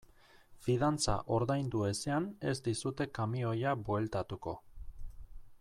[0.67, 4.57] Fidantza ordaindu ezean ez dizute kamioia bueltatuko.